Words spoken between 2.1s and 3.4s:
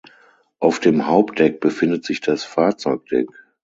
das Fahrzeugdeck.